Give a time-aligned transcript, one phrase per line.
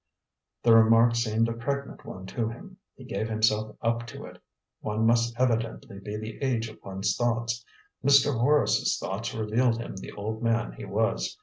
[0.63, 4.41] The remark seemed a pregnant one to him; he gave himself up to it.
[4.79, 7.63] One must evidently be the age of one's thoughts.
[8.03, 8.39] Mr.
[8.39, 11.37] Horace's thoughts revealed him the old man he was.